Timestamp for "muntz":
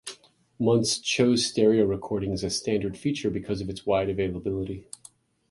0.57-0.97